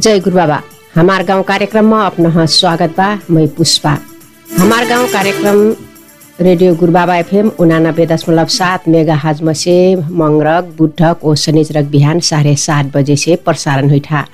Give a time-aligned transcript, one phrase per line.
[0.00, 0.60] जय गुरु बाबा।
[0.94, 3.90] हमार गाउँ कार्यक्रममा अपना स्वागत बा मैं पुष्पा।
[4.58, 5.58] हमार गाउँ कार्यक्रम
[6.40, 9.74] रेडियो गुरु बाबा एफएम उनानब्बे दशमलव सात मेगा हाजमा से
[10.20, 14.24] मंगरक बुधक ओ शनिचरक बिहान साढे सात बजे से प्रसारण हुइठा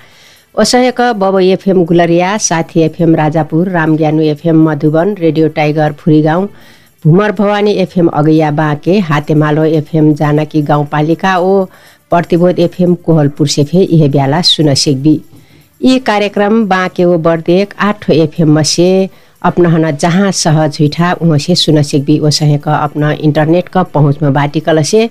[0.55, 6.49] ओसहक बब FM Gulariya Sathi FM Rajapur रामज्ञानु FM Madhuban radio tiger Phurigaun
[7.05, 11.65] Bhumar Bhawani FM Agaiya Banke Hatemalo FM Janaki गाउँपालिका ओ
[12.11, 15.21] प्रतिबोध एफएम कोहलपुर से फे यह ब्याला सुन सिक्बी।
[15.87, 18.87] यी कार्यक्रम बाँके ओ बर्देक आठो एफएम से
[19.43, 24.23] अपना हन जहाँ सहज हुइठा उहाँ से सुन सिक्बी ओसहे क अपना इंटरनेट क पहुँच
[24.23, 25.05] में बाटिकल से।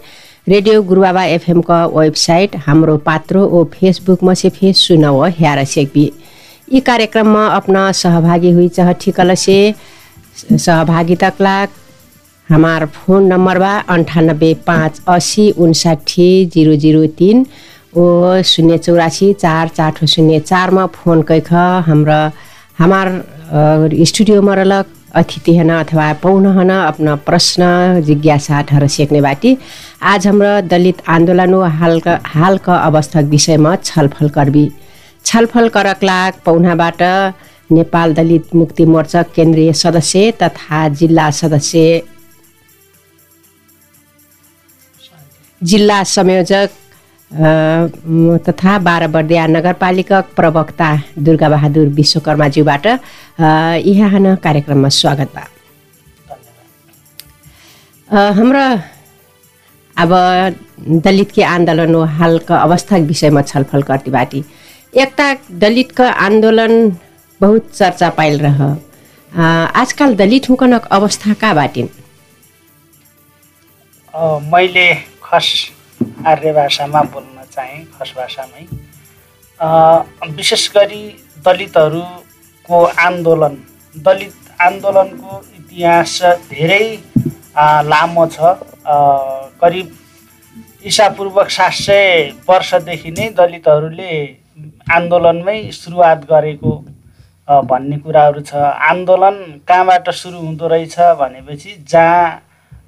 [0.48, 5.64] रेडियो गुरुबाबा एफएम क वेबसाइट हाम्रो पात्रो ओ फेसबुक में से फे सुन व हेर
[5.66, 6.12] सिक्बी
[6.74, 9.58] यी कार्यक्रममा अपना सहभागी हुई चह ठिकल से।
[10.36, 11.68] सहभागिता लाग
[12.50, 17.46] हमार फोन नंबर बा अंठानब्बे पाँच अस्सी उनसाठी जिरो जिरो तिन।
[17.98, 21.52] ओ शून्य चौरासी चार चार शून्य चारमा फोन कैख
[21.88, 22.20] हाम्रो
[22.80, 23.08] हमार
[24.10, 24.86] स्टुडियोमा रलक
[25.20, 27.64] अतिथि हन अथवा पौन हन अपना प्रश्न
[28.08, 29.56] जिज्ञासा ठहर सेक्ने बाटी।
[30.12, 34.68] आज हाम्रो दलित आन्दोलन हालका हालका अवस्थाको विषयमा छलफल करबी
[35.26, 37.02] छलफल करक लाग पौनाबाट
[37.72, 42.02] नेपाल दलित मुक्ति मोर्चा केन्द्रीय सदस्य तथा जिल्ला सदस्य
[45.62, 46.70] जिल्ला संयोजक
[47.32, 50.90] तथा बाह्र बर्दिया नगरपालिका प्रवक्ता
[51.26, 55.44] दुर्गा बहादुर विश्वकर्माज्यूबाट यहाँ कार्यक्रममा स्वागत बा
[58.38, 58.66] हाम्रो
[59.98, 60.12] अब
[61.06, 64.44] दलित के आन्दोलन हालका अवस्था विषयमा छलफल बाटी
[64.94, 65.34] एकता
[65.66, 66.90] दलित का आन्दोलन
[67.42, 68.62] बहुत चर्चा पाइल रह
[69.82, 71.88] आजकल दलित हुकनक अवस्था का बाटिन्
[74.52, 74.94] मैले
[75.24, 75.50] खस
[76.26, 78.64] आर्य भाषामा बोल्न चाहेँ खस भाषामै।
[80.36, 81.04] विशेष गरी
[81.46, 83.56] दलितहरूको आन्दोलन।
[83.96, 86.86] दलित आन्दोलनको इतिहास धेरै
[87.92, 88.58] लामो छ।
[89.62, 89.88] करिब
[90.86, 94.12] इसापूर्वक सात सय वर्षदेखि नै दलितहरूले
[94.96, 96.74] आन्दोलनमै सुरुवात गरेको
[97.70, 98.52] भन्ने कुराहरू छ।
[98.90, 99.38] आन्दोलन
[99.68, 102.26] कहाँबाट सुरु हुँदो रहेछ भनेपछि जहाँ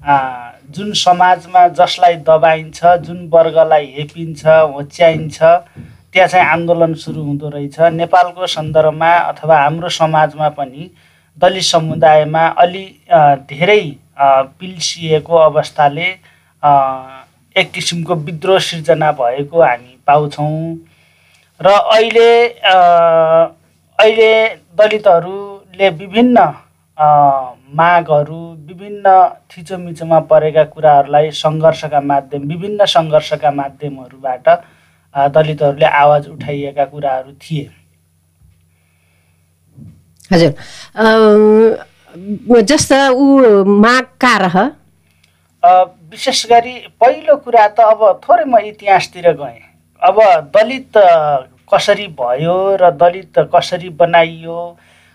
[0.02, 8.48] जुन समाजमा जसलाई दबाइन्छ जुन वर्गलाई हेपिन्छ होच्याइन्छ त्यहाँ चाहिँ आन्दोलन सुरु हुँदो रहेछ। नेपालको
[8.48, 10.90] सन्दर्भमा अथवा हाम्रो समाजमा पनि
[11.38, 12.86] दलित समुदायमा अलि
[13.50, 13.82] धेरै
[14.60, 16.08] पिल्सिएको अवस्थाले
[17.56, 20.78] एक किसिमको विद्रोह सिर्जना भएको हामी पाउँछौँ।
[21.60, 22.48] र अहिले
[24.00, 24.32] अहिले
[24.80, 26.38] दलितहरूले विभिन्न
[27.68, 29.06] मागहरू विभिन्न
[29.52, 34.48] थिचोमिचोमा परेका कुराहरूलाई सङ्घर्षका माध्यम विभिन्न सङ्घर्षका माध्यमहरूबाट
[35.36, 37.70] दलितहरूले आवाज उठाइएका कुराहरू थिए।
[40.32, 40.54] हजुर।
[42.64, 44.58] जस्ता ऊ माग का रह
[46.12, 49.60] विशेष गरी पहिलो कुरा त अब थोरै म इतिहासतिर गएँ।
[50.02, 50.18] अब
[50.56, 50.98] दलित
[51.74, 54.60] कसरी भयो र दलित कसरी बनाइयो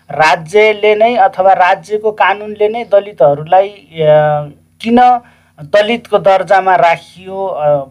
[0.09, 3.69] राज्यले नै अथवा राज्यको कानुनले नै दलितहरूलाई
[4.81, 4.99] किन
[5.73, 7.47] दलितको दर्जामा राखियो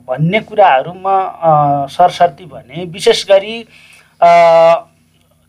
[0.09, 3.57] भन्ने कुराहरू म सरसर्ती भने विशेष गरी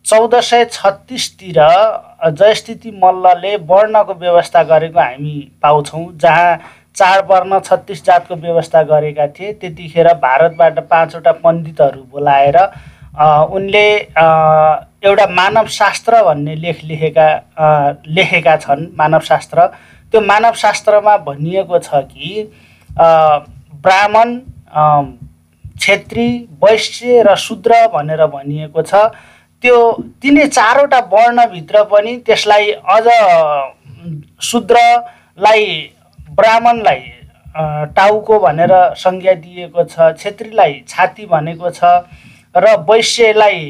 [0.04, 1.60] चौध सय छत्तिसतिर
[2.30, 6.56] जयस्थिति मल्लले वर्णको व्यवस्था गरेको हामी पाउँछौँ जहाँ
[6.96, 12.58] चाड वर्ण छत्तिस जातको व्यवस्था गरेका थिए। त्यतिखेर भारतबाट पाँचवटा पण्डितहरू बोलाएर
[13.14, 13.86] उनले
[15.06, 17.26] एउटा मानवशास्त्र भन्ने लेख लेखेका
[18.08, 19.66] लेखेका छन् मानवशास्त्र।
[20.12, 22.50] त्यो मानवशास्त्रमा भनिएको छ कि
[23.84, 24.28] ब्राह्मण
[25.78, 26.28] क्षेत्री
[26.64, 28.94] वैश्य र शूद्र भनेर भनिएको छ।
[29.62, 29.76] त्यो
[30.22, 33.06] तिनै चारवटा वर्णभित्र पनि त्यसलाई अझ
[34.42, 35.66] शूद्रलाई
[36.30, 37.02] ब्राह्मणलाई
[37.96, 41.84] टाउको भनेर संज्ञा दिएको छ छेत्रीलाई छाती भनेको छ।
[42.56, 43.60] र वैश्यलाई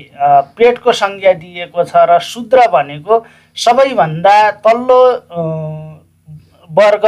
[0.57, 3.25] पेटको संज्ञा दिएको छ र शूद्र भनेको
[3.57, 5.01] सबैभन्दा तल्लो
[6.71, 7.07] वर्ग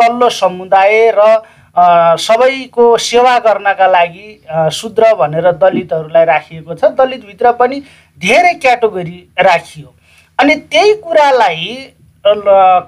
[0.00, 1.26] तल्लो समुदाय र
[2.20, 4.28] सबैको सेवा गर्नका लागि
[4.72, 7.80] शूद्र भनेर दलितहरूलाई राखिएको छ। दलितभित्र पनि
[8.18, 9.94] धेरै क्याटेगोरी राखियो।
[10.38, 11.92] अनि त्यही कुरालाई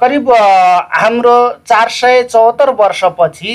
[0.00, 3.52] करिब हाम्रो चार सय चौहत्तर वर्षपछि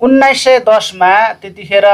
[0.00, 1.12] उन्नाइस सय दसमा
[1.42, 1.84] त्यतिखेर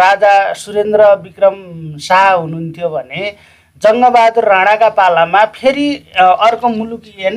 [0.00, 1.54] राजा सुरेन्द्र विक्रम
[2.02, 3.22] शाह हुनुहुन्थ्यो भने
[3.82, 5.86] जङ्गबहादुर राणाका पालामा फेरि
[6.18, 7.30] अर्को मुलुकी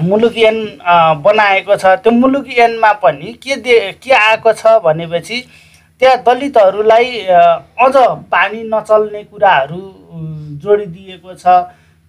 [0.00, 0.58] मुलुकी ऐन
[1.24, 5.40] बनाएको छ। त्यो मुलुकी ऐनमा पनि के दे के आएको छ भनेपछि
[6.00, 7.20] त्यहाँ दलितहरूलाई
[7.84, 7.94] अझ
[8.32, 9.82] पानी नचल्ने कुराहरू
[10.64, 11.44] जोडिदिएको छ।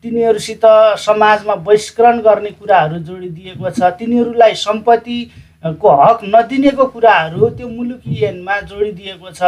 [0.03, 0.65] तिनीहरूसित
[1.03, 4.55] समाजमा बहिष्करण गर्ने कुराहरू जोडिदिएको छ। तिनीहरूलाई
[5.63, 9.41] सम्पत्तिको हक नदिनेको कुराहरू त्यो मुलुकी ऐनमा जोडिदिएको छ।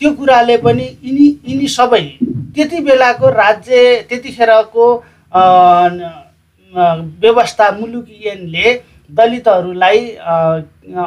[0.00, 2.04] त्यो कुराले पनि यिनी यिनी सबै
[2.54, 4.86] त्यति बेलाको राज्य त्यतिखेरको
[7.20, 8.72] व्यवस्था मुलुकी ऐनले
[9.10, 10.00] दलितहरूलाई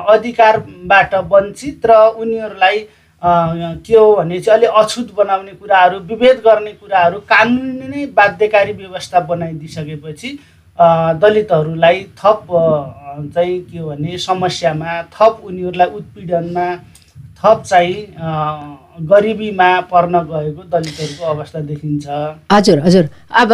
[0.07, 2.77] अधिकारबाट वञ्चित र उनीहरूलाई
[3.21, 9.19] के हो भने चाहिँ अलिक अछुत बनाउने कुराहरू विभेद गर्ने कुराहरू कानुनी नै बाध्यकारी व्यवस्था
[9.30, 10.30] बनाइदिइसकेपछि
[10.79, 12.45] दलितहरूलाई थप
[13.35, 16.68] चाहिँ के भने समस्यामा थप उनीहरूलाई उत्पीडनमा
[17.39, 17.95] थप चाहिँ
[19.09, 22.06] गरिबीमा पर्न गएको दलितहरूको अवस्था देखिन्छ।
[22.51, 23.09] हजुर हजुर।
[23.41, 23.51] अब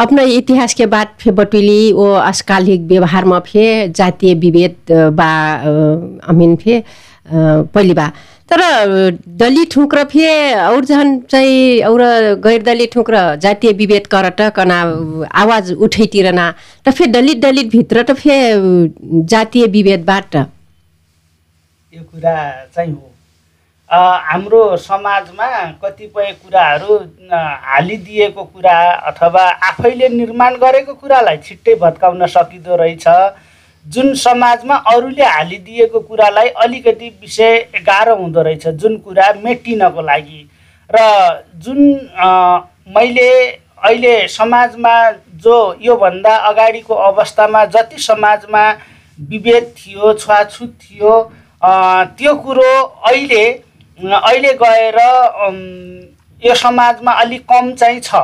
[0.00, 5.30] अपना इतिहास के बाद फे बटुली वो अस्कालिक व्यवहारमा फे जातीय विभेद बा
[6.28, 6.82] अमिन फे
[7.26, 8.10] पहिले बा।
[8.50, 8.60] तर
[9.40, 12.02] दलित ठुक्र फे और झन् चाहिँ और
[12.44, 14.80] गैर दलित ठुक्र जातीय विभेद करट कना
[15.42, 16.50] आवाज उठैतिरना
[16.86, 18.36] त फे दलित दलित भित्र त फे
[19.32, 22.36] जातीय विभेदबाट यो कुरा
[22.74, 23.10] चाहिँ हो।
[23.90, 25.48] हाम्रो समाजमा
[25.82, 26.94] कतिपय कुराहरू
[27.64, 28.78] हालिदिएको कुरा
[29.10, 33.06] अथवा आफैले निर्माण गरेको कुरालाई छिट्टै भत्काउन सकिँदो रहेछ।
[33.86, 40.40] जुन समाजमा अरूले हालिदिएको कुरालाई अलिकति विषय गाह्रो हुँदो रहेछ जुन कुरा मेटिनको लागि।
[40.90, 40.98] र
[41.64, 41.78] जुन
[42.96, 43.30] मैले
[43.84, 44.94] अहिले समाजमा
[45.44, 48.70] जो योभन्दा अगाडिको अवस्थामा जति समाजमा
[49.18, 51.12] विभेद थियो छुवाछुत थियो
[52.18, 52.72] त्यो कुरो
[53.08, 53.44] अहिले
[54.00, 54.98] अहिले गएर
[56.42, 58.14] यो समाजमा अलिक कम चाहिँ छ।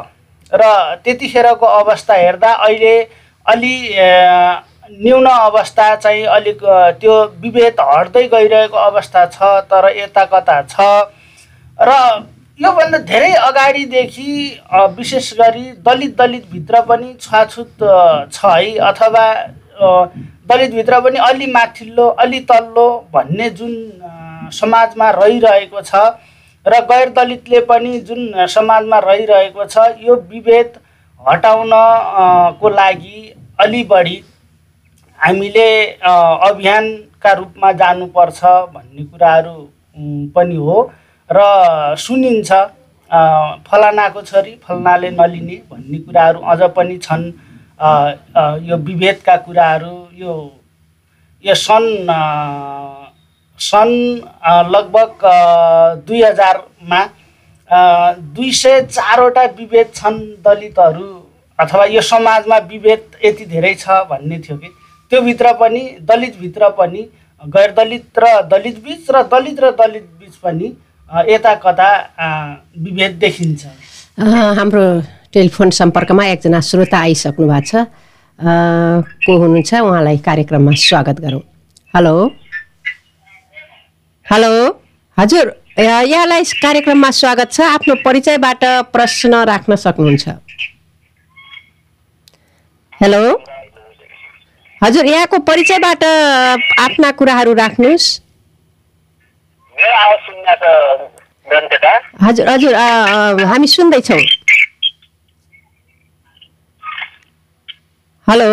[0.52, 0.62] र
[1.04, 2.96] त्यतिखेरको अवस्था हेर्दा अहिले
[3.46, 3.76] अलि
[4.90, 6.60] न्यून अवस्था चाहिँ अलिक
[7.00, 10.80] त्यो विभेद हट्दै गइरहेको अवस्था छ तर यता कता छ।
[11.78, 11.90] र
[12.60, 14.32] योभन्दा धेरै अगाडिदेखि
[14.96, 17.84] विशेष गरी दलित दलितभित्र पनि छुवाछुत
[18.32, 19.26] छ है अथवा
[20.50, 23.72] दलितभित्र पनि अलि माथिल्लो अलि तल्लो भन्ने जुन
[24.52, 26.02] समाजमा रहिरहेको छ
[26.66, 30.72] र गैर दलितले पनि जुन समाजमा रहिरहेको छ यो विभेद
[31.20, 31.70] हटाउन
[32.60, 34.22] को लागि अलि बढी
[35.20, 35.68] हामीले
[36.00, 38.40] अभियानका रूपमा जानुपर्छ
[38.74, 39.56] भन्ने कुराहरू
[40.34, 40.76] पनि हो
[41.30, 41.40] र
[41.98, 42.50] सुनिन्छ
[43.68, 47.26] फलानाको छोरी फलानाले नलिने भन्ने कुराहरू अझ पनि छन्
[48.68, 50.34] यो विभेदका कुराहरू यो
[51.44, 51.88] यो सन्
[53.60, 53.94] सन्
[54.74, 55.24] लगभग
[56.06, 57.00] दुई हजारमा
[58.34, 61.08] दुई सय चारवटा विभेद छन् दलितहरू
[61.58, 64.68] अथवा यो समाजमा विभेद यति धेरै छ भन्ने थियो कि।
[65.10, 67.02] त्योभित्र पनि दलितभित्र पनि
[67.42, 70.68] गैर दलित र दलित बिच र दलित र दलित बिच पनि
[71.30, 71.90] यता कता
[72.78, 73.66] विभेद देखिन्छ।
[74.58, 74.84] हाम्रो
[75.32, 77.86] टेलिफोन सम्पर्कमा एकजना श्रोता आइसक्नु भएको छ।
[79.26, 79.74] को हुनुहुन्छ?
[79.74, 81.42] उहाँलाई कार्यक्रममा स्वागत गरौँ।
[81.94, 82.14] हेलो?
[84.26, 84.52] हेलो?
[85.18, 85.46] हजुर
[85.78, 88.64] यहाँलाई कार्यक्रममा स्वागत छ। आफ्नो परिचयबाट
[88.94, 90.28] प्रश्न राख्न सक्नुहुन्छ।
[93.00, 93.22] हेलो?
[94.82, 96.04] हजुर यहाँको परिचयबाट
[96.80, 98.04] आफ्ना कुराहरू राख्नुहोस्।
[102.22, 102.74] हजुर हजुर
[103.50, 104.20] हामी सुन्दैछौँ।
[108.28, 108.48] हेलो।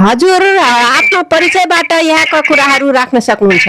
[0.00, 3.68] हजुर आफ्नो परिचयबाट यहाँका कुराहरू राख्न सक्नुहुन्छ।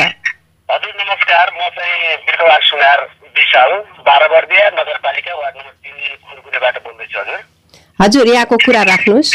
[0.70, 3.00] हजुर नमस्कार म चाहिँ बिर्खवार सुनार
[3.38, 3.72] विशाल
[4.06, 5.96] बाह्र वर्दिया नगरपालिका वार्ड नम्बर तिन
[6.28, 7.42] खुरकुरेबाट बोल्दैछु हजुर।
[8.00, 9.34] हजुर यहाँको कुरा राख्नुहोस्।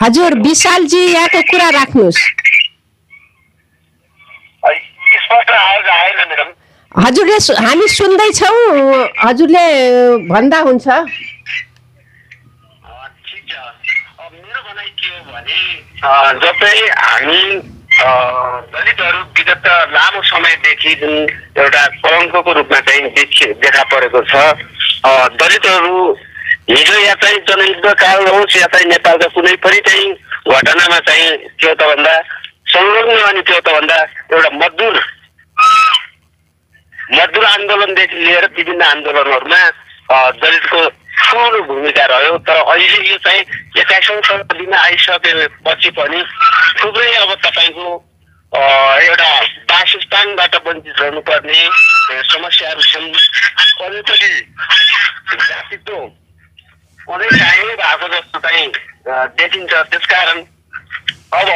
[0.00, 2.18] हजुर विशालजी यहाँको कुरा राख्नुहोस्।
[6.92, 8.56] हजुरले हामी सुन्दैछौँ
[9.20, 9.66] हजुरले
[10.28, 10.86] भन्दा हुन्छ।
[16.42, 17.40] जस्तै हामी
[18.72, 21.14] दलितहरू विगत लामो समयदेखि जुन
[21.62, 24.32] एउटा कलङ्कको रूपमा चाहिँ देखि देखा परेको छ
[25.38, 25.96] दलितहरू
[26.70, 30.12] हिजो या चाहिँ जनयुद्ध काल होस् या चाहिँ नेपालका कुनै पनि चाहिँ
[30.46, 32.14] घटनामा चाहिँ त्यो त भन्दा
[32.70, 33.96] संलग्न अनि त्यो त भन्दा
[34.32, 34.94] एउटा मजदुर
[37.18, 39.62] मजदुर आन्दोलनदेखि लिएर विभिन्न आन्दोलनहरूमा
[40.42, 40.80] दलितको
[41.22, 43.42] ठुलो भूमिका रह्यो। तर अहिले यो चाहिँ
[43.80, 46.22] एक्काइसौँ शताब्दीमा आइसकेपछि पनि
[46.78, 47.86] थुप्रै अब तपाईँको
[48.52, 49.28] एउटा
[49.72, 51.60] वासस्थानबाट वञ्चित रहनुपर्ने
[52.32, 53.12] समस्याहरू छन्।
[53.78, 53.98] पनि
[55.32, 56.01] जातित्व
[57.12, 58.68] अझै कायमै भएको जस्तो चाहिँ
[59.38, 60.38] देखिन्छ। त्यसकारण
[61.38, 61.48] अब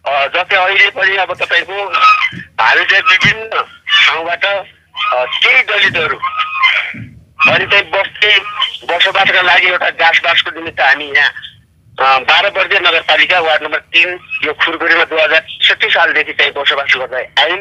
[0.00, 1.76] अ, जस्तै अहिले पनि अब तपाईँको
[2.60, 4.44] हामीले विभिन्न ठाउँबाट
[5.42, 6.18] केही दलितहरू
[7.50, 8.32] अनि चाहिँ बस्ती
[8.88, 14.08] बसोबासका लागि एउटा गाँसबासको निमित्त हामी यहाँ बाह्र वर्गीय नगरपालिका वार्ड नम्बर तिन
[14.44, 17.60] यो खुरखुरीमा दुई हजार छत्तिस सालदेखि चाहिँ बसोबास गर्दै आयौँ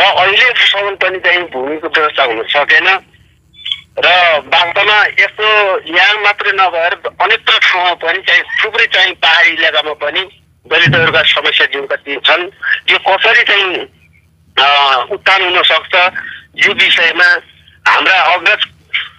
[0.00, 2.88] र अहिलेसम्म पनि चाहिँ भूमिको व्यवस्था हुन सकेन।
[3.96, 4.08] र
[4.46, 5.46] वास्तवमा यस्तो
[5.94, 10.22] यहाँ मात्रै नभएर अनेक ठाउँमा पनि चाहिँ थुप्रै चाहिँ पहाडी इलाकामा पनि
[10.66, 12.42] दलितहरूका समस्या जुन कति छन्।
[12.90, 13.82] यो कसरी चाहिँ
[15.14, 15.94] उत्थान हुन सक्छ
[16.64, 17.28] यो विषयमा
[17.88, 18.62] हाम्रा अग्रज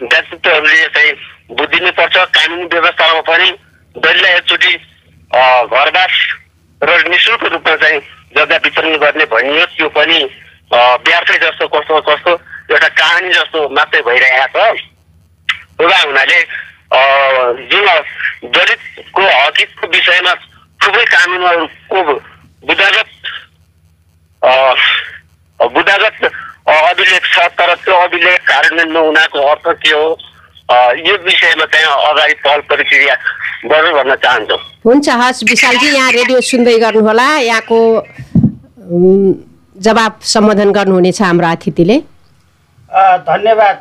[0.01, 1.13] व्यक्तित्वहरूले चाहिँ
[1.51, 3.49] बुझिनु पर्छ कानुन व्यवस्थामा पनि
[3.95, 4.73] दलितलाई एकचोटि
[5.35, 6.15] अ, घरवास
[6.81, 7.99] र निशुल्क रूपमा चाहिँ
[8.37, 10.19] जग्गा वितरण गर्ने भनियो त्यो पनि
[10.71, 12.31] व्यर्थै जस्तो कस्तो कस्तो
[12.71, 16.39] एउटा कहानी जस्तो मात्रै भइरहेको छ उहाँ हुनाले
[17.71, 17.87] जुन
[18.55, 20.33] दलितको हकितको विषयमा
[20.79, 21.99] थुप्रै कानुनहरूको
[22.67, 23.09] बुद्धागत
[25.59, 26.17] बुद्धागत
[26.71, 30.07] अभिलेख छ तर त्यो अभिलेख कार्यान्वयन नहुनाको अर्थ के हो?
[31.05, 33.15] यो विषयमा चाहिँ अगाडि पहल प्रक्रिया
[33.71, 37.79] गरौँ भन्न चाहन्छौँ। हुन्छ हस् विशालजी यहाँ रेडियो सुन्दै गर्नुहोला। यहाँको
[39.81, 41.97] जवाब सम्बोधन गर्नुहुनेछ हाम्रो अतिथिले।
[43.27, 43.77] धन्यवाद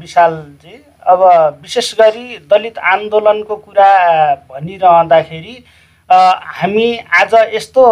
[0.00, 0.74] विशालजी।
[1.06, 1.20] अब
[1.62, 3.90] विशेष गरी दलित आन्दोलनको कुरा
[4.50, 5.56] भनिरहँदाखेरि
[6.58, 6.88] हामी
[7.20, 7.84] आज यस्तो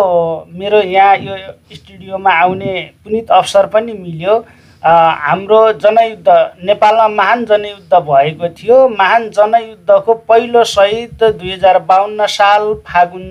[0.52, 1.36] मेरो यहाँ यो
[1.74, 2.74] स्टुडियोमा आउने
[3.04, 4.36] पुनित अवसर पनि मिल्यो।
[4.82, 6.28] हाम्रो जनयुद्ध
[6.64, 13.26] नेपालमा महान जनयुद्ध भएको थियो। महान जनयुद्धको पहिलो शहीद दुई हजार बाहन्न साल फागुन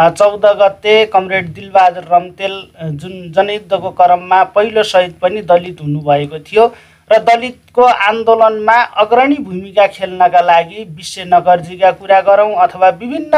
[0.00, 2.52] चौध गते कमरेड दिलबहादुर रम्तेल
[3.00, 6.66] जुन जनयुद्धको क्रममा पहिलो शहीद पनि दलित हुनुभएको थियो
[7.10, 13.34] र दलितको आन्दोलनमा अग्रणी भूमिका खेल्नका लागि विश्वनगरजीका कुरा गरौँ अथवा विभिन्न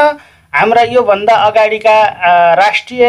[0.52, 1.96] हाम्रा योभन्दा अगाडिका
[2.54, 3.04] राष्ट्रिय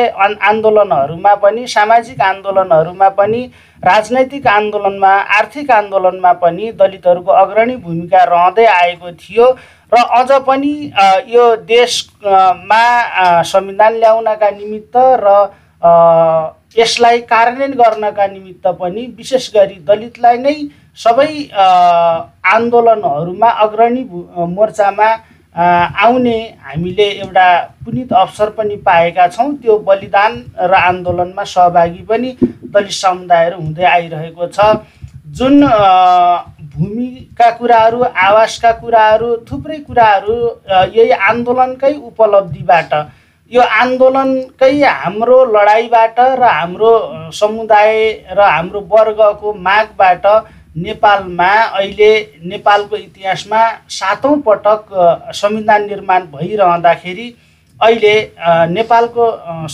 [0.49, 3.41] आन्दोलनहरूमा पनि सामाजिक आन्दोलनहरूमा पनि
[3.83, 9.47] राजनैतिक आन्दोलनमा आर्थिक आन्दोलनमा पनि दलितहरूको अग्रणी भूमिका रहँदै आएको थियो।
[9.93, 10.73] र अझ पनि
[11.29, 12.83] यो देशमा
[13.45, 14.95] संविधान ल्याउनका निमित्त
[15.25, 15.27] र
[16.77, 20.55] यसलाई कार्यान्वयन गर्नका निमित्त पनि विशेष गरी दलितलाई नै
[21.03, 21.31] सबै
[22.53, 24.03] आन्दोलनहरूमा अग्रणी
[24.55, 25.09] मोर्चामा
[26.05, 27.47] आउने हामीले एउटा
[27.85, 32.35] पुनित अवसर पनि पाएका छौँ। त्यो बलिदान र आन्दोलनमा सहभागी पनि
[32.73, 34.59] दलित समुदायहरू हुँदै आइरहेको छ।
[35.33, 35.61] जुन
[36.73, 40.35] भूमिका कुराहरू आवासका कुराहरू थुप्रै कुराहरू
[40.95, 42.93] यही आन्दोलनकै उपलब्धिबाट
[43.51, 46.91] यो आन्दोलनकै हाम्रो लडाइँबाट र हाम्रो
[47.39, 47.95] समुदाय
[48.31, 50.25] र हाम्रो वर्गको मागबाट
[50.85, 51.49] नेपालमा
[51.79, 52.11] अहिले
[52.51, 53.63] नेपालको इतिहासमा
[53.97, 54.93] सातौँ पटक
[55.41, 57.27] संविधान निर्माण भइरहँदाखेरि
[57.79, 58.15] अहिले
[58.69, 59.25] नेपालको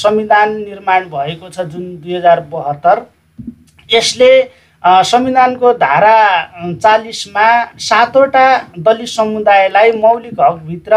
[0.06, 3.06] संविधान निर्माण भएको छ जुन दुई हजार बहत्तर।
[3.90, 4.32] यसले
[4.84, 6.18] संविधानको धारा
[6.76, 8.46] चालिसमा सातवटा
[8.78, 10.96] दलित समुदायलाई मौलिक हकभित्र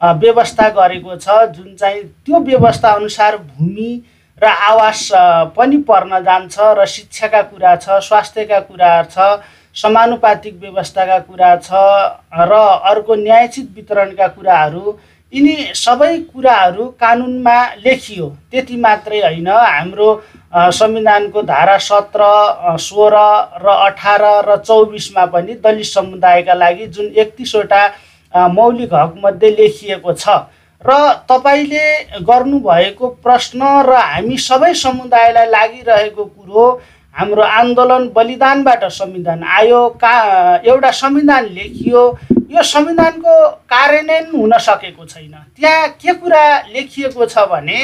[0.00, 4.02] व्यवस्था गरेको छ। जुन चाहिँ त्यो व्यवस्था अनुसार भूमि
[4.38, 5.08] र आवास
[5.56, 9.40] पनि पर्न जान्छ र शिक्षाका कुरा छ स्वास्थ्यका कुरा छ
[9.76, 12.52] समानुपातिक व्यवस्थाका कुरा छ र
[12.90, 14.98] अर्को न्यायोचित वितरणका कुराहरू
[15.32, 20.08] यिनी सबै कुराहरू कानुनमा लेखियो। त्यति मात्रै होइन। हाम्रो
[20.52, 22.20] संविधानको धारा सत्र
[22.78, 23.16] सोह्र
[23.64, 27.82] र अठार र चौबिसमा पनि दलित समुदायका लागि जुन एकतिसवटा
[28.52, 30.28] मौलिक हकमध्ये लेखिएको छ।
[30.84, 30.90] र
[31.30, 31.86] तपाईँले
[32.20, 36.66] गर्नुभएको प्रश्न र हामी सबै समुदायलाई लागिरहेको कुरो
[37.14, 40.14] हाम्रो आन्दोलन बलिदानबाट संविधान आयो का
[40.64, 42.04] एउटा संविधान लेखियो
[42.52, 43.34] यो संविधानको
[43.72, 47.78] कार्यान्वयन हुन सकेको छैन। त्यहाँ के कुरा लेखिएको छ भने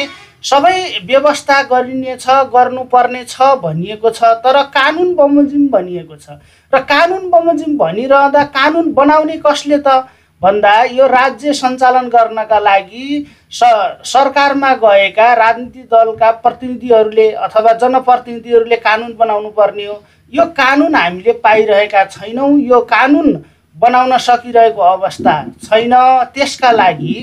[0.45, 6.39] सबै व्यवस्था गरिनेछ गर्नुपर्ने छ भनिएको छ तर कानुन बमोजिम भनिएको छ।
[6.73, 10.05] र कानुन बमोजिम भनिरहँदा कानुन बनाउने कसले त?
[10.43, 13.61] भन्दा यो राज्य सञ्चालन गर्नका लागि स
[14.05, 22.05] सरकारमा गएका राजनीतिक दलका प्रतिनिधिहरूले अथवा जनप्रतिनिधिहरूले कानुन बनाउनु पर्ने हो। यो कानुन हामीले पाइरहेका
[22.07, 23.33] छैनौँ। यो कानुन
[23.79, 25.95] बनाउन सकिरहेको अवस्था छैन।
[26.35, 27.17] त्यसका लागि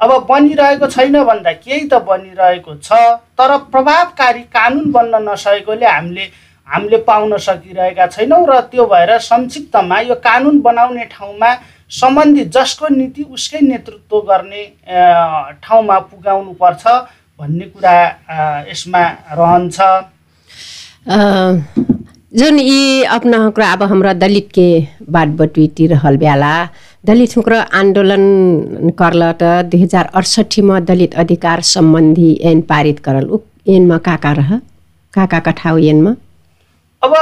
[0.00, 2.92] अब बनिरहेको छैन भन्दा केही त बनिरहेको छ
[3.38, 6.24] तर प्रभावकारी कानुन बन्न नसकेकोले हामीले
[6.68, 11.50] हामीले पाउन सकिरहेका छैनौँ र त्यो भएर संक्षिप्तमा यो कानुन बनाउने ठाउँमा
[11.92, 14.62] सम्बन्धित जसको नीति उसकै नेतृत्व गर्ने
[15.62, 16.84] ठाउँमा पुगाउनु पर्छ
[17.38, 17.96] भन्ने कुरा
[18.70, 19.78] यसमा रहन्छ।
[22.34, 23.38] जुन यी अपना
[23.72, 24.66] अब हाम्रो दलित के
[25.14, 25.28] बाट
[25.90, 26.54] रहल ब्याला
[27.06, 33.38] दलित हुक्रो आन्दोलन करल त दुई हजार अडसट्ठीमा दलित अधिकार सम्बन्धी ऐन पारित करल। उ
[33.70, 34.50] ऐनमा का का रह?
[35.14, 36.14] का का कठाउ ऐनमा?
[37.02, 37.14] अब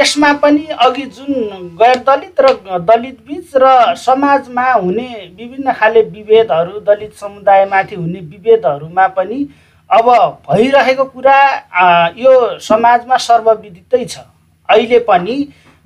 [0.00, 1.32] यसमा पनि अघि जुन
[1.78, 9.06] गैर दलित र दलित बिच र समाजमा हुने विभिन्न खाले विभेदहरू दलित समुदायमाथि हुने विभेदहरूमा
[9.14, 9.46] पनि
[9.90, 10.06] अब
[10.48, 11.38] भइरहेको कुरा
[12.16, 14.18] यो समाजमा सर्वविदितै छ।
[14.68, 15.36] अहिले पनि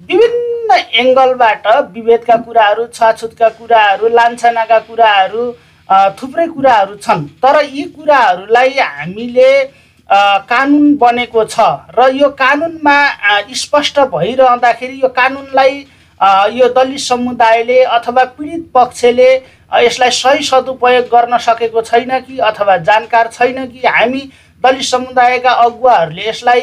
[0.01, 5.45] विभिन्न एङ्गलबाट विभेदका कुराहरू छुवाछुतका कुराहरू लान्छनाका कुराहरू
[6.19, 9.51] थुप्रै कुराहरू छन्। तर यी कुराहरूलाई हामीले
[10.49, 11.61] कानुन बनेको छ
[11.99, 12.97] र यो कानुनमा
[13.63, 15.75] स्पष्ट भइरहँदाखेरि यो कानुनलाई
[16.21, 19.31] यो दलित समुदायले अथवा पीडित पक्षले
[19.77, 24.29] यसलाई सही सदुपयोग गर्न सकेको छैन कि अथवा जानकार छैन कि हामी
[24.63, 26.61] दलित समुदायका अगुवाहरूले यसलाई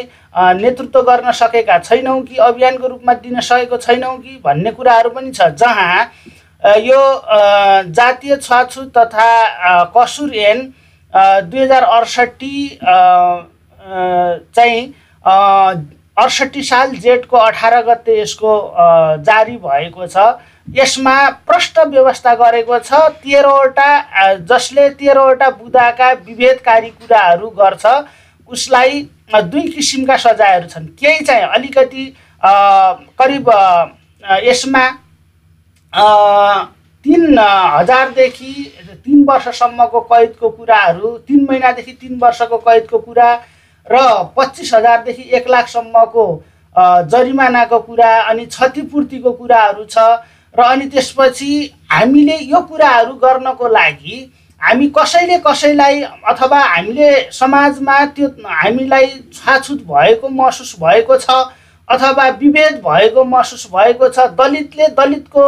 [0.56, 5.48] नेतृत्व गर्न सकेका छैनौँ कि अभियानको रूपमा दिन सकेको छैनौँ कि भन्ने कुराहरू पनि छ
[5.56, 6.12] जहाँ
[6.82, 7.02] यो
[7.90, 9.30] जातीय छुवाछुत तथा
[9.96, 10.62] कसुर ऐन
[11.14, 12.80] दुई हजार अडसट्ठी
[14.50, 14.92] चाहिँ
[16.18, 18.52] अडसट्ठी साल जेठको अठार गते यसको
[19.24, 20.18] जारी भएको छ।
[20.68, 21.16] यसमा
[21.48, 23.90] प्रष्ट व्यवस्था गरेको छ तेह्रवटा
[24.50, 27.86] जसले तेह्रवटा बुदाका विभेदकारी कुराहरू गर्छ
[28.50, 29.02] उसलाई
[29.36, 32.06] दुई किसिमका सजायहरू छन्। केही चाहिँ अलिकति
[33.22, 33.50] करिब
[34.44, 34.90] यसमा
[37.06, 38.54] तिन हजारदेखि
[39.06, 43.30] तिन वर्षसम्मको कैदको कुराहरू तिन महिनादेखि तिन वर्षको कैदको कुरा
[43.88, 43.98] र
[44.38, 46.26] पच्चिस हजारदेखि एक लाखसम्मको
[47.12, 49.98] जरिमानाको कुरा अनि क्षतिपूर्तिको कुराहरू छ।
[50.56, 51.52] र अनि त्यसपछि
[51.92, 54.18] हामीले यो कुराहरू गर्नको लागि
[54.62, 61.30] हामी कसैले कसैलाई अथवा हामीले समाजमा त्यो हामीलाई छुवाछुत भएको महसुस भएको छ
[61.88, 65.44] अथवा विभेद भएको महसुस भएको छ दलितले दलितको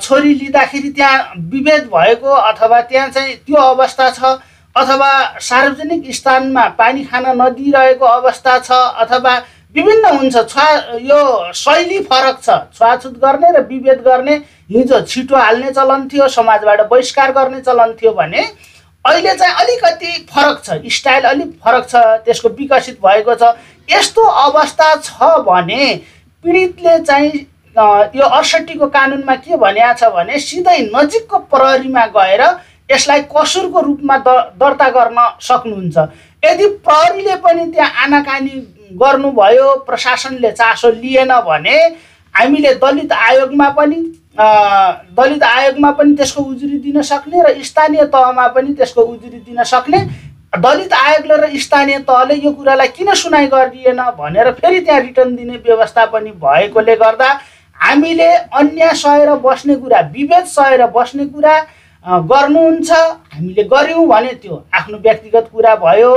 [0.00, 4.38] छोरी लिँदाखेरि त्यहाँ विभेद भएको अथवा त्यहाँ चाहिँ त्यो अवस्था छ
[4.76, 8.70] अथवा सार्वजनिक स्थानमा पानी खान नदिइरहेको अवस्था छ
[9.04, 9.36] अथवा
[9.74, 10.66] विभिन्न हुन्छ छुवा
[11.00, 14.34] यो शैली फरक छ। छुवाछुत गर्ने र विभेद गर्ने
[14.70, 18.42] हिजो छिटो हाल्ने चलन थियो समाजबाट बहिष्कार गर्ने चलन थियो भने
[19.04, 23.54] अहिले चाहिँ अलिकति फरक छ स्टाइल अलिक फरक छ त्यसको विकसित भएको छ।
[23.88, 25.94] यस्तो अवस्था छ भने
[26.44, 27.46] पीडितले चाहिँ
[28.16, 32.42] यो अडसट्ठीको कानुनमा के भनिएको छ भने सिधै नजिकको प्रहरीमा गएर
[32.90, 34.28] यसलाई कसुरको रूपमा द
[34.60, 35.96] दर्ता गर्न सक्नुहुन्छ।
[36.42, 38.54] यदि प्रहरीले पनि त्यहाँ आनाकानी
[39.02, 41.76] गर्नुभयो प्रशासनले चासो लिएन भने
[42.34, 43.96] हामीले दलित आयोगमा पनि
[45.18, 49.98] दलित आयोगमा पनि त्यसको उजुरी दिन सक्ने र स्थानीय तहमा पनि त्यसको उजुरी दिन सक्ने।
[50.58, 55.56] दलित आयोगले र स्थानीय तहले यो कुरालाई किन सुनाइ गरिदिएन भनेर फेरि त्यहाँ रिटर्न दिने
[55.66, 57.28] व्यवस्था पनि भएकोले गर्दा
[57.78, 61.54] हामीले अन्य सहेर बस्ने कुरा विभेद सहेर बस्ने कुरा
[62.04, 66.14] गर्नुहुन्छ हामीले गऱ्यौँ भने त्यो आफ्नो व्यक्तिगत कुरा भयो।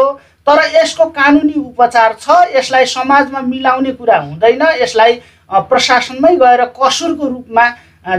[0.47, 5.13] तर यसको कानुनी उपचार छ यसलाई समाजमा मिलाउने कुरा हुँदैन यसलाई
[5.69, 7.65] प्रशासनमै गएर कसुरको रूपमा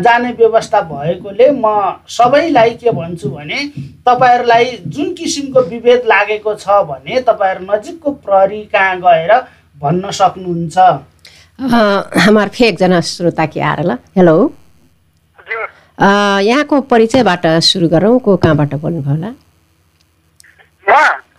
[0.00, 1.64] जाने व्यवस्था भएकोले म
[2.08, 3.58] सबैलाई के भन्छु भने
[4.06, 9.32] तपाईँहरूलाई जुन किसिमको विभेद लागेको छ भने तपाईँहरू नजिकको प्रहरी कहाँ गएर
[9.80, 10.78] भन्न सक्नुहुन्छ?
[11.58, 14.36] हमार फेरि एकजना श्रोता के आएर ल हेलो।
[15.98, 19.30] यहाँको परिचयबाट सुरु गरौँ को कहाँबाट बोल्नुभयो होला?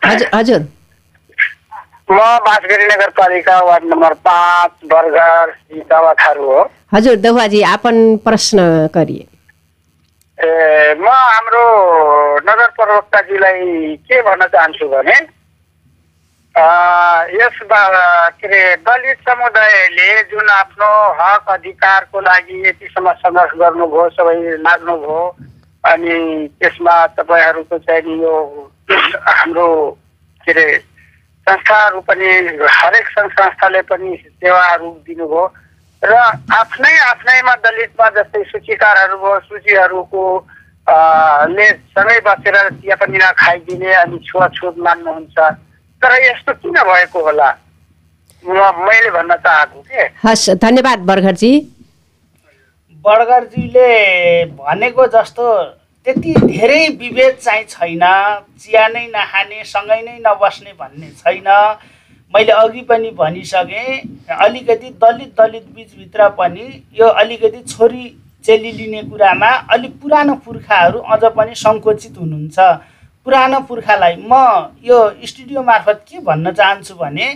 [0.06, 0.62] हजुर हजुर।
[2.12, 5.52] म बाँसगढी नगरपालिका वार्ड नम्बर पाँच बर्गर
[5.90, 6.62] दावा थारू हो।
[6.94, 8.58] हजुर देउवाजी आपन प्रश्न
[8.94, 9.26] करिए
[10.38, 11.64] ए म हाम्रो
[12.48, 15.16] नगर प्रवक्ताजीलाई के भन्न चाहन्छु भने
[16.56, 25.20] यस के अरे दलित समुदायले जुन आफ्नो हक अधिकारको लागि यतिसम्म सङ्घर्ष गर्नुभयो सबै लाग्नुभयो
[25.84, 26.16] अनि
[26.56, 28.36] त्यसमा तपाईँहरूको चाहिँ यो
[28.88, 29.68] हाम्रो
[30.42, 30.78] के अरे
[31.48, 32.32] संस्थाहरू पनि
[32.72, 35.44] हरेक सङ्घ संस्थाले पनि सेवाहरू दिनुभयो
[36.04, 36.16] र
[36.56, 40.24] आफ्नै आफ्नैमा दलितमा जस्तै सूचीकारहरू भयो सूचीहरूको
[41.52, 45.54] ले सँगै बसेर चिया पनि नखाइदिने अनि छुवाछुत मान्नुहुन्छ
[46.02, 47.50] तर यस्तो किन भएको होला?
[48.46, 50.02] म मैले भन्न चाहेको के?
[50.24, 51.52] हस् धन्यवाद बर्खरजी।
[53.06, 53.90] बडगरजीले
[54.60, 55.46] भनेको जस्तो
[56.06, 58.04] त्यति धेरै विभेद चाहिँ छैन
[58.62, 61.50] चिया नै नखाने सँगै नै नबस्ने भन्ने छैन।
[62.34, 63.90] मैले अघि पनि भनिसकेँ
[64.30, 66.66] अलिकति दलित दलित बिचभित्र पनि
[67.00, 68.04] यो अलिकति छोरी
[68.46, 72.58] चेली लिने कुरामा अलिक पुरानो पुर्खाहरू अझ पनि सङ्कुचित हुनुहुन्छ।
[73.26, 74.34] पुरानो पुर्खालाई म
[74.86, 77.28] यो स्टुडियो मार्फत के भन्न चाहन्छु भने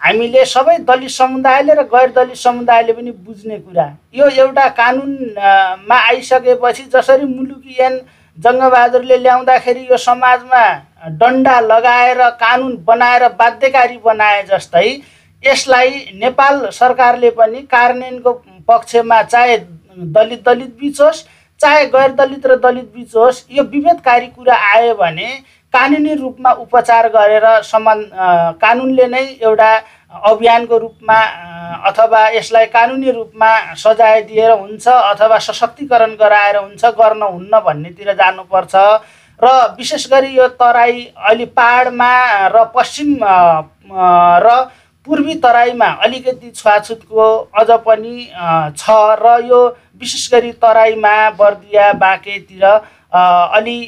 [0.00, 6.82] हामीले सबै दलित समुदायले र गैर दलित समुदायले पनि बुझ्ने कुरा। यो एउटा कानुनमा आइसकेपछि
[6.94, 8.00] जसरी मुलुकियन
[8.38, 10.64] जङ्गबहादुरले ल्याउँदाखेरि यो समाजमा
[11.22, 14.86] डन्डा लगाएर कानुन बनाएर बाध्यकारी बनाए जस्तै
[15.42, 18.32] यसलाई नेपाल सरकारले पनि कार्यान्वयनको
[18.68, 19.56] पक्षमा चाहे
[20.14, 21.26] दलित दलित बिच होस्
[21.60, 25.28] चाहे गैर दलित र दलित बिच होस् यो विभेदकारी कुरा आयो भने
[25.74, 28.02] कानुनी रूपमा उपचार गरेर समान
[28.62, 29.70] कानुनले नै एउटा
[30.30, 31.18] अभियानको रूपमा
[31.88, 38.74] अथवा यसलाई कानुनी रूपमा सजाय दिएर हुन्छ अथवा सशक्तिकरण गराएर हुन्छ गर्न हुन्न भन्नेतिर जानुपर्छ।
[39.40, 39.46] र
[39.78, 42.12] विशेष गरी यो तराई अलि पाहाडमा
[42.54, 44.48] र पश्चिम र
[45.08, 48.14] पूर्वी तराईमा अलिकति छुवाछुतको अझ पनि
[48.76, 49.60] छ र यो
[50.00, 53.78] विशेष गरी तराईमा बर्दिया बाँकेतिर अलि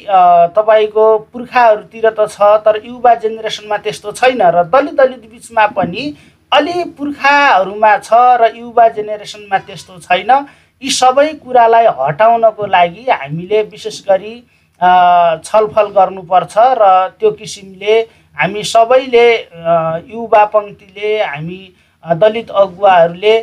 [0.55, 6.05] तपाईँको पुर्खाहरूतिर त छ तर युवा जेनेरेसनमा त्यस्तो छैन र दलित दलित बिचमा पनि
[6.51, 8.09] अलि पुर्खाहरूमा छ
[8.41, 10.31] र युवा जेनेरेसनमा त्यस्तो छैन।
[10.81, 14.35] यी सबै कुरालाई हटाउनको लागि हामीले विशेष गरी
[15.45, 16.83] छलफल गर्नुपर्छ र
[17.19, 18.01] त्यो किसिमले
[18.37, 19.27] हामी सबैले
[20.11, 21.61] युवा पङ्क्तिले हामी
[22.03, 23.35] दलित अगुवाहरूले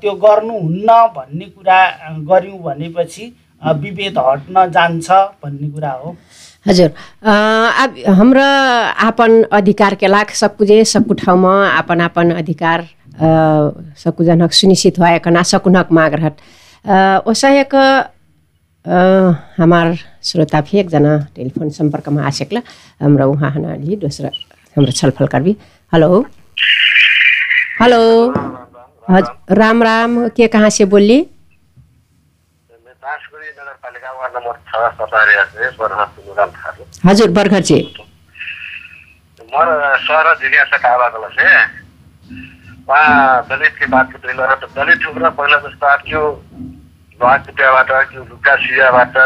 [0.00, 1.78] त्यो गर्नुहुन्न भन्ने कुरा
[2.30, 3.24] गऱ्यौँ भनेपछि
[3.82, 5.10] विभेद हट्न जान्छ
[5.42, 6.16] भन्ने कुरा हो।
[6.66, 6.90] हजुर।
[8.18, 8.48] हाम्रो
[9.06, 12.84] आपन अधिकार के लाख सकुजे सकु ठाउँमा आपन अधिकार
[14.02, 16.36] सकुजनक सुनिश्चित भएकना सकुनक माग रहत।
[18.86, 19.94] हमार
[20.24, 22.60] श्रोता एकजना टेलिफोन सम्पर्कमा आसेक्ला।
[23.02, 24.28] हाम्रो उहाँ हनाली दोस्रो
[24.76, 25.26] हाम्रो छलफल
[25.92, 26.20] हेलो।
[27.80, 28.02] हेलो।
[29.10, 31.18] हजुर राम राम के कहाँ से बोली
[37.06, 37.62] हजुर बर्खर
[42.88, 46.20] वहाँ दलित की बात तो दलित पहिला जस्तो आएको
[47.16, 49.16] ढुवा कुटियाबाट त्यो लुका सिजाबाट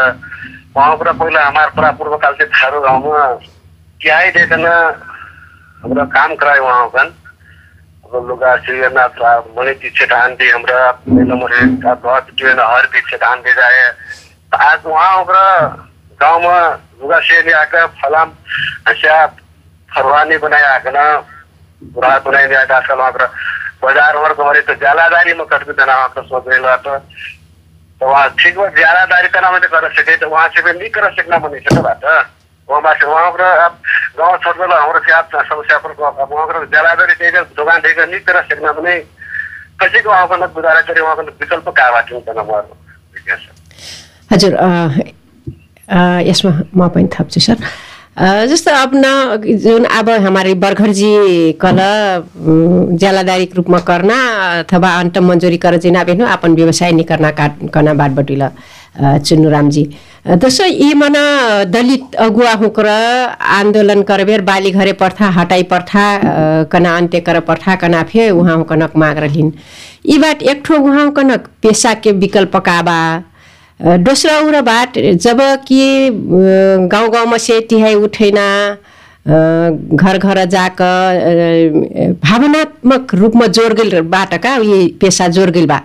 [0.71, 3.23] उहाँबाट पहिला हाम्रो पुरा चाहिँ थारू गाउँमा
[4.01, 4.65] क्याइदिएकन
[5.83, 7.07] हाम्रो काम वहाँ कन
[8.05, 9.05] अब लुगा सिजना
[9.51, 13.83] मनी पीछे ढान दी हमरा कुटिया हर पीछे ढान दे जाए
[14.61, 15.45] आज वहाँ ओकरा
[16.19, 16.43] गाँव
[17.01, 18.31] लुगा से ले आकर फलाम
[18.87, 19.25] ऐसा
[19.89, 21.05] फरवानी बनाए आकर ना
[21.91, 23.11] बुरा बनाए आजकल वहाँ
[23.83, 25.67] बाजार वर्ग हमारे तो जालादारी में कट
[28.01, 28.67] वहाँ ठीक बा
[29.51, 32.01] मैंने कर सके तो वहाँ से भी नहीं कर सकना बनी से बात
[32.69, 32.81] वहाँ
[34.17, 35.31] गाँव हमारे आप
[36.31, 38.95] वहाँ पर जालादारी तेज दुकान देकर नहीं कर सकना बने
[39.81, 41.69] किसी को वहाँ पर गुजारा करे वहाँ का विकल्प
[44.31, 44.53] हजुर
[46.29, 47.57] यसमा म पनि थप्छु सर।
[48.17, 51.77] जस्तो अब न जुन अब हमारे बरघरजी कल
[52.99, 54.15] ज्यालादारी रूपमा करना
[54.59, 56.01] अथवा अन्त मन्जुरी कर जिना
[56.33, 58.31] अपन व्यवसाय नि करना का करना बाट
[59.25, 59.83] चुन्नु रामजी।
[60.27, 61.13] दोस्रो यी मन
[61.71, 66.03] दलित अगुवा हुकर आन्दोलन करबेर बाली घरे पर्था हटाई पर्था
[66.71, 69.51] कना अन्त्य कर पर्था कना फे उहाँ कनक माग रहिन्
[70.05, 72.99] यी बाट एक ठो उहाँ कनक पेसा के विकल्प काबा
[73.81, 76.09] दोस्रो औरो बाट जब कि
[76.91, 78.35] गाउँ गाउँमा से तिहाई उठेन
[79.97, 80.81] घर घर जाक
[82.25, 85.79] भावनात्मक रूपमा जोर गेल बाट का ये पेसा जोर गेल बा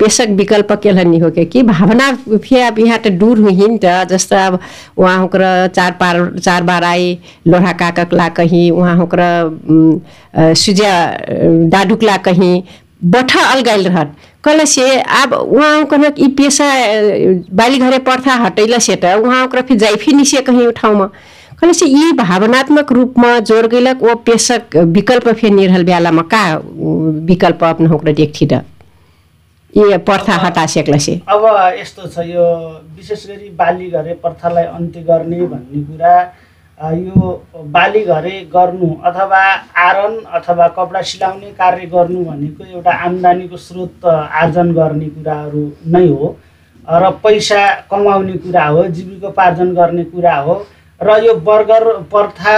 [0.00, 4.36] पेशक विकल्प के नि हो कि भावना फिर अब यहाँ त दूर हुई त जस्तो
[4.46, 4.58] अब
[4.98, 5.42] होकर
[5.76, 9.22] चार पार चार बार आई लोहा काकक ला कहीं होकर
[10.64, 10.94] सुजिया
[11.70, 12.62] डाडुक ला कहीं
[13.04, 16.64] बठा अलगाइल रहत। कल से अब वहाँ कन ई पेसा
[17.60, 21.06] बाली घरे पर्था हटैला से त वहाँ ओकरा फिर जाई फिर निसे कहीं ठाउँमा।
[21.60, 26.42] कल से यी भावनात्मक रूपमा जोर गइलक वो पेशक विकल्प फेर निर्हल बेलामा का
[27.30, 28.64] विकल्प अपना ओकरा देखथि त
[29.74, 31.44] ये पर्था हटा सेक्ला से अब
[31.78, 32.44] यस्तो छ यो
[32.96, 36.14] विशेष गरी बाली घरे प्रथालाई अन्त्य गर्ने भन्ने कुरा
[36.78, 37.30] यो
[37.74, 39.38] बाली घरे गर्नु अथवा
[39.84, 46.36] आरन अथवा कपडा सिलाउने कार्य गर्नु भनेको एउटा आम्दानीको स्रोत आर्जन गर्ने कुराहरू नै हो।
[46.88, 50.54] र पैसा कमाउने कुरा हो जीविकोपार्जन गर्ने कुरा हो।
[51.00, 52.56] र यो बर्गर प्रथा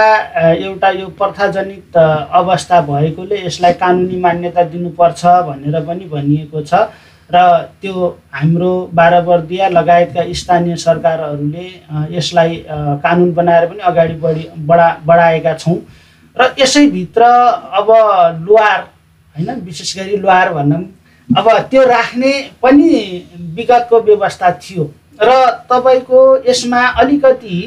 [0.53, 6.73] एउटा यो प्रथाजनित अवस्था भएकोले यसलाई कानुनी मान्यता दिनुपर्छ भनेर पनि भनिएको छ।
[7.33, 7.41] र
[7.81, 11.67] त्यो हाम्रो बाह्रवर्दिया लगायतका स्थानीय सरकारहरूले
[12.17, 12.63] यसलाई
[13.03, 15.77] कानुन बनाएर पनि अगाडि बढी बढा बढाएका छौँ।
[16.37, 17.21] र यसैभित्र
[17.79, 17.87] अब
[18.41, 18.79] लुहार
[19.35, 20.83] होइन विशेष गरी लुहार भनौँ
[21.29, 22.31] अब त्यो राख्ने
[22.63, 22.89] पनि
[23.55, 24.83] विगतको व्यवस्था थियो।
[25.21, 25.31] र
[25.71, 27.57] तपाईँको यसमा अलिकति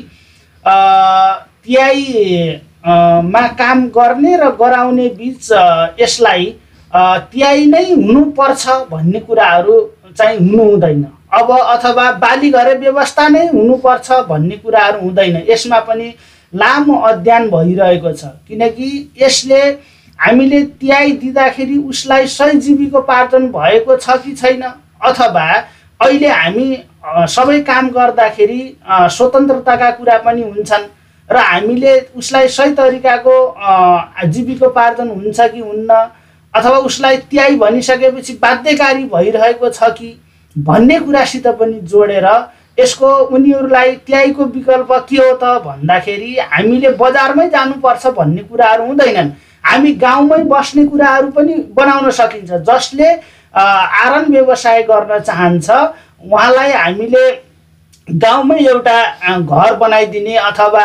[0.64, 2.61] तिहाई
[3.24, 5.48] मा काम गर्ने र गराउने बिच
[6.00, 6.55] यसलाई
[6.94, 9.80] त्याई नै हुनुपर्छ भन्ने कुराहरू
[10.18, 11.04] चाहिँ हुनु हुँदैन
[11.35, 16.09] अब अथवा बाली घरे व्यवस्था नै हुनुपर्छ भन्ने कुराहरू हुँदैन। यसमा पनि
[16.52, 18.88] लामो अध्ययन भइरहेको छ। किनकि
[19.22, 19.61] यसले
[20.18, 24.62] हामीले त्याई दिँदाखेरि उसलाई सही जीविकोपार्जन भएको छ कि छैन?
[25.02, 25.46] अथवा
[26.00, 26.68] अहिले हामी
[27.28, 30.87] सबै काम गर्दाखेरि स्वतन्त्रताका कुरा पनि हुन्छन्
[31.28, 33.37] र हामीले उसलाई सही तरिकाको
[34.26, 36.07] जीविकोपार्जन हुन्छ कि हुन्न?
[36.55, 40.09] अथवा उसलाई त्याई भनिसकेपछि बाध्यकारी भइरहेको छ कि
[40.57, 42.27] भन्ने कुरासित पनि जोडेर
[42.79, 49.31] यसको उनीहरूलाई त्याईको विकल्प के हो त भन्दाखेरि हामीले बजारमै जानुपर्छ भन्ने कुराहरू हुँदैनन्।
[49.64, 53.09] हामी गाउँमै बस्ने कुराहरू पनि बनाउन सकिन्छ। जसले
[53.55, 57.25] आरन व्यवसाय गर्न चाहन्छ उहाँलाई हामीले
[58.09, 58.99] गाउँमै एउटा
[59.38, 60.85] घर बनाइदिने अथवा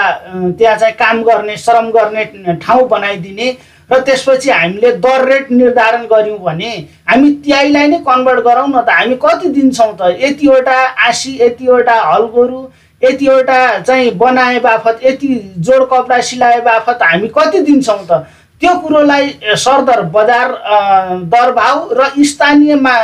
[0.57, 2.23] त्यहाँ चाहिँ काम गर्ने श्रम गर्ने
[2.61, 3.51] ठाउँ बनाइदिने
[3.91, 6.71] र त्यसपछि हामीले दर रेट निर्धारण गऱ्यौँ भने
[7.09, 10.15] हामी त्याइलाई नै कन्भर्ट गरौँ न त। हामी कति दिन्छौँ त?
[10.19, 12.61] यतिवटा आसी यतिवटा हलगोरु
[13.01, 18.25] यतिवटा चाहिँ बनाए बापत यति जोड कपडा सिलाए बापत हामी कति दिन्छौँ त?
[18.61, 20.77] त्यो कुरोलाई सरदर बजार अ,
[21.33, 22.95] दर भाउ र स्थानीयमा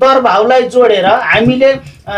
[0.00, 1.72] दर भाउलाई जोडेर हामीले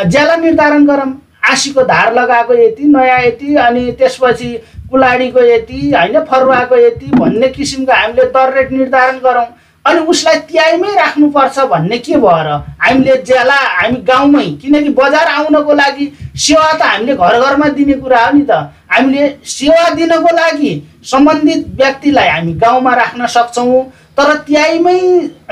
[0.06, 1.12] ज्याला निर्धारण गरौँ।
[1.50, 4.50] आँसीको धार लगाएको यति नयाँ यति अनि त्यसपछि
[4.90, 9.46] कुलाडीको यति होइन फरुवाको यति भन्ने किसिमको हामीले दर रेट निर्धारण गरौँ।
[9.84, 12.48] अनि उसलाई त्याइमै राख्नुपर्छ भन्ने के भएर?
[12.82, 16.06] हामीले ज्याला हामी गाउँमै किनकि बजार आउनको लागि
[16.36, 18.50] सेवा त हामीले घर घरमा दिने कुरा हो नि त।
[18.90, 20.72] हामीले सेवा दिनको लागि
[21.04, 23.84] सम्बन्धित व्यक्तिलाई हामी गाउँमा राख्न सक्छौँ
[24.16, 25.00] तर त्याइमै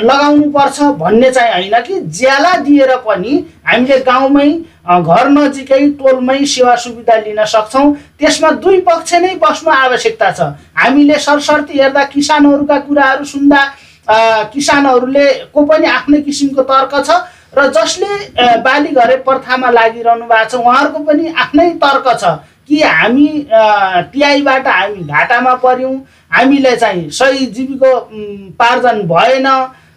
[0.00, 3.32] लगाउनु पर्छ भन्ने चाहिँ होइन कि ज्याला दिएर पनि
[3.66, 4.48] हामीले गाउँमै
[4.88, 10.40] घर नजिकै टोलमै सेवा सुविधा लिन सक्छौँ। त्यसमा दुई पक्ष नै बस्नु आवश्यकता छ।
[10.76, 13.60] हामीले सरसर्ती हेर्दा किसानहरूका कुराहरू सुन्दा
[14.52, 17.10] किसानहरूले को पनि आफ्नै किसिमको तर्क छ
[17.56, 18.12] र जसले
[18.64, 22.24] बाली घरे प्रथामा लागिरहनु भएको छ उहाँहरूको पनि आफ्नै तर्क छ।
[22.68, 25.94] कि हामी अ, तिहाईबाट हामी घाटामा पर्यौँ
[26.32, 27.90] हामीले चाहिँ सही जीविको
[28.58, 29.46] पार्जन भएन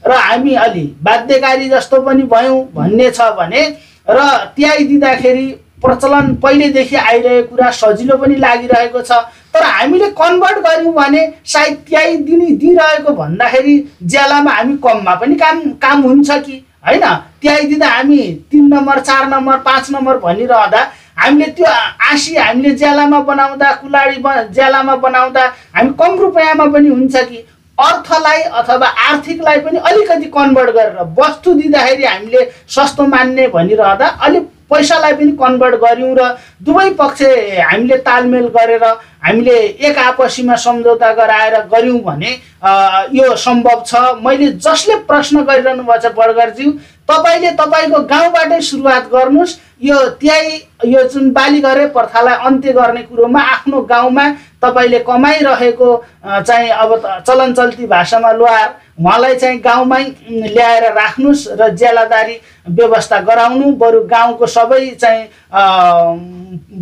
[0.08, 3.64] र हामी अलि बाध्यकारी जस्तो पनि भयौँ भन्ने छ भने
[4.10, 5.48] र तिहाई दिँदाखेरि
[5.84, 9.12] प्रचलन पहिलेदेखि आइरहेको कुरा सजिलो पनि लागिरहेको छ।
[9.54, 15.60] तर हामीले कन्भर्ट गऱ्यौँ भने सायद त्याइ दिने दिइरहेको भन्दाखेरि ज्यालामा हामी कममा पनि काम
[15.82, 16.64] काम हुन्छ कि?
[16.88, 17.06] होइन?
[17.42, 18.18] त्याइ दिँदा हामी
[18.52, 20.82] तिन नम्बर चार नम्बर पाँच नम्बर भनिरहँदा
[21.18, 21.66] हामीले त्यो
[22.12, 24.18] आँसी हामीले ज्यालामा बनाउँदा कुलाडी
[24.54, 27.46] ज्यालामा बनाउँदा हामी कम रुपियाँमा पनि हुन्छ कि?
[27.78, 32.42] अर्थलाई अथवा आर्थिकलाई पनि अलिकति कन्भर्ट गरेर वस्तु दिँदाखेरि हामीले
[32.76, 36.24] सस्तो मान्ने भनिरहँदा अलिक पैसालाई पनि कन्भर्ट गऱ्यौँ र
[36.66, 38.84] दुवै पक्ष हामीले तालमेल गरेर
[39.24, 42.32] हामीले एक आपसीमा सम्झौता गराएर गऱ्यौँ भने
[43.14, 46.72] यो सम्भव छ। मैले जसले प्रश्न गरिरहनु भएको छ बडगरज्यू
[47.08, 50.48] तपाईँले तपाईँको गाउँबाटै सुरुवात गर्नुहोस्। यो त्याइ
[50.92, 54.26] यो जुन बाली गरे प्रथालाई अन्त्य गर्ने कुरोमा आफ्नो गाउँमा
[54.62, 55.90] तपाईँले कमाइरहेको
[56.42, 56.92] चाहिँ अब
[57.28, 62.36] चलन चल्ती भाषामा लोहार उहाँलाई चाहिँ गाउँमै उम्, ल्याएर राख्नुहोस् र ज्यालादारी
[62.70, 65.24] व्यवस्था गराउनु बरु गाउँको सबै चाहिँ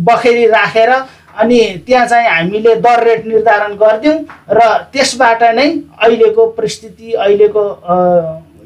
[0.08, 0.90] बखेरी राखेर
[1.36, 4.18] अनि त्यहाँ चाहिँ हामीले दर रेट निर्धारण गरिदिउँ
[4.50, 4.60] र
[4.92, 5.68] त्यसबाट नै
[6.00, 7.64] अहिलेको परिस्थिति अहिलेको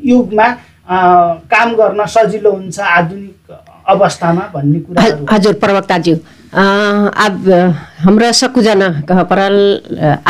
[0.06, 0.46] युगमा
[0.90, 3.58] काम गर्न सजिलो हुन्छ आधुनिक
[3.94, 6.16] अवस्थामा भन्ने कुराहरू हजुर प्रवक्ताज्यू।
[7.24, 7.36] अब
[8.04, 9.56] हमरा सकुजना कह परल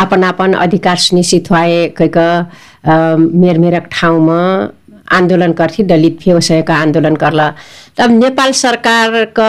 [0.02, 1.86] आपन आपन अधिकार सुनिश्चित भए
[2.84, 4.40] अ, मेर मेरक ठाउँमा
[5.16, 7.48] आन्दोलन करथी दलित व्यवसायका आन्दोलन करला
[7.98, 9.48] तब नेपाल सरकारका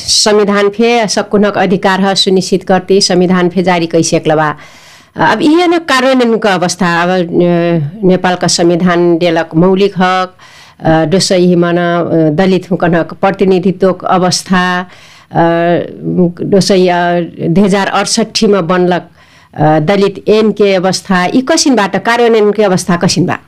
[0.00, 4.48] संविधान फे सकुनक अधिकार सुनिश्चित करती संविधान फे जारी कैसेक बा
[5.16, 7.10] अब यह न कार्यान्वयनको अवस्था। अब
[8.06, 10.36] नेपालका संविधान देलक मौलिक हक
[11.10, 11.78] दोसै मन
[12.38, 14.62] दलित हुकनक प्रतिनिधित्वको अवस्था
[16.54, 16.80] दोसै
[17.48, 19.04] दुई हजार अडसट्ठीमा बनलक
[19.90, 23.38] दलित ऐनके अवस्था यी कसिनबाट कार्यान्वयनकै अवस्था कसिन बा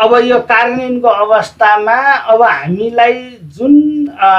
[0.00, 1.94] अब यो कार्यान्वयनको अवस्थामा
[2.32, 3.14] अब हामीलाई
[3.56, 3.74] जुन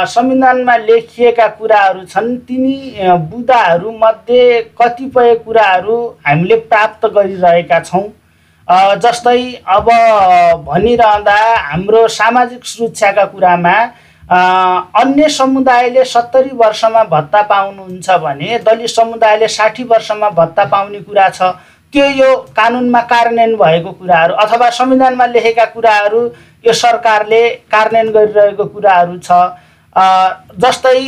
[0.10, 2.78] संविधानमा लेखिएका कुराहरू छन् तिनी
[3.30, 5.97] बुदाहरूमध्ये कतिपय कुराहरू
[6.28, 8.04] हामीले प्राप्त गरिरहेका छौँ।
[8.97, 9.89] जस्तै अब
[10.65, 13.78] भनिरहँदा हाम्रो सामाजिक सुरक्षाका कुरामा
[14.97, 21.54] अन्य समुदायले सत्तरी वर्षमा भत्ता पाउनुहुन्छ भने दलित समुदायले साठी वर्षमा भत्ता पाउने कुरा छ।
[21.94, 26.22] त्यो यो कानुनमा कार्यान्वयन भएको कुराहरू अथवा संविधानमा लेखेका कुराहरू
[26.66, 29.32] यो सरकारले कार्यान्वयन गरिरहेको कुराहरू छ।
[30.56, 31.00] जस्तै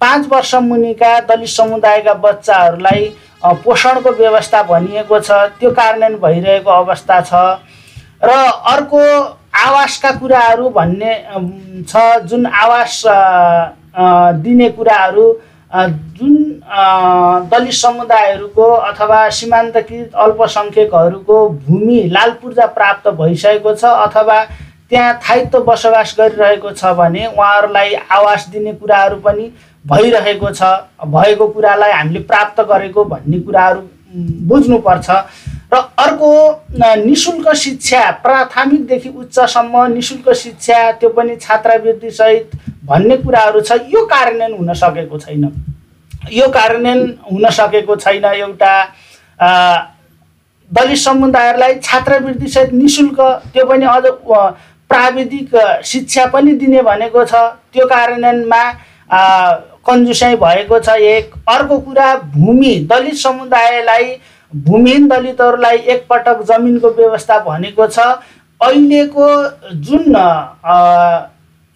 [0.00, 3.04] पाँच वर्ष मुनिका दलित समुदायका बच्चाहरूलाई
[3.64, 5.30] पोषणको व्यवस्था भनिएको छ
[5.60, 7.32] त्यो कार्यान्वयन भइरहेको अवस्था छ।
[8.24, 8.30] र
[8.72, 9.00] अर्को
[9.54, 11.12] आवासका कुराहरू भन्ने
[11.88, 13.02] छ जुन आवास
[14.40, 15.26] दिने कुराहरू
[15.74, 16.34] जुन
[17.50, 24.38] दलित समुदायहरूको अथवा सीमान्तकृत अल्पसङ्ख्यकहरूको भूमि लाल पूर्जा प्राप्त भइसकेको छ अथवा
[24.90, 29.50] त्यहाँ स्थायित्व बसोबास गरिरहेको छ भने उहाँहरूलाई आवास दिने कुराहरू पनि
[29.84, 30.62] भइरहेको छ।
[31.06, 33.82] भएको कुरालाई हामीले प्राप्त गरेको भन्ने कुराहरू
[34.48, 35.10] बुझ्नुपर्छ।
[35.74, 36.30] र अर्को
[37.02, 42.50] नि शुल्क शिक्षा प्राथमिकदेखि उच्चसम्म नि शुल्क शिक्षा त्यो पनि छात्रवृत्तिसहित
[42.84, 45.44] भन्ने कुराहरू छ यो कार्यान्वयन हुन सकेको छैन।
[46.32, 48.74] यो कार्यान्वयन हुन सकेको छैन एउटा
[50.70, 53.20] दलित समुदायहरूलाई छात्रवृत्तिसहित नि शुल्क
[53.52, 54.04] त्यो पनि अझ
[54.90, 57.34] प्राविधिक शिक्षा पनि दिने भनेको छ।
[57.72, 58.62] त्यो कार्यान्वयनमा
[59.86, 64.16] कन्जुसाइ भएको छ एक। अर्को कुरा भूमि। दलित समुदायलाई
[64.52, 67.98] भूमिहीन दलितहरूलाई एकपटक जमिनको व्यवस्था भनेको छ।
[68.60, 69.28] अहिलेको
[69.84, 70.74] जुन अ,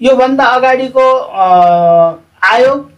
[0.00, 1.06] योभन्दा अगाडिको
[2.48, 2.90] आयोग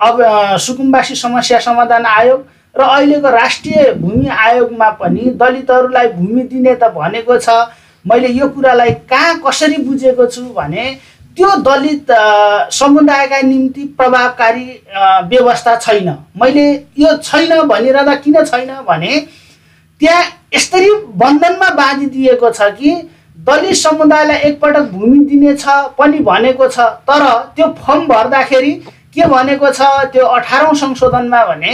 [0.00, 0.22] अब
[0.60, 2.40] सुकुम्बासी समस्या समाधान आयोग
[2.74, 7.48] र अहिलेको राष्ट्रिय भूमि आयोगमा पनि दलितहरूलाई भूमि दिने त भनेको छ।
[8.04, 10.84] मैले यो कुरालाई कहाँ कसरी बुझेको छु भने
[11.36, 12.10] त्यो दलित
[12.72, 14.66] समुदायका निम्ति प्रभावकारी
[15.30, 16.08] व्यवस्था छैन।
[16.40, 16.66] मैले
[16.98, 19.18] यो छैन भनिरहँदा किन छैन भने
[20.00, 20.22] त्यहाँ
[20.54, 22.92] यसरी बन्धनमा बाँधिदिएको छ कि
[23.46, 25.64] दलित समुदायलाई एकपटक भूमि दिनेछ
[25.98, 26.78] पनि भनेको छ
[27.08, 27.24] तर
[27.56, 28.72] त्यो फर्म भर्दाखेरि
[29.14, 31.72] के भनेको छ त्यो अठारौँ संशोधनमा भने